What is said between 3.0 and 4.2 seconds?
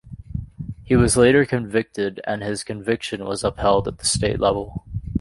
was upheld at the